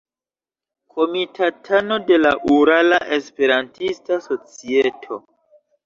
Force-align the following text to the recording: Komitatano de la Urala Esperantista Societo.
Komitatano 0.95 1.99
de 2.09 2.19
la 2.23 2.33
Urala 2.57 3.01
Esperantista 3.21 4.23
Societo. 4.31 5.25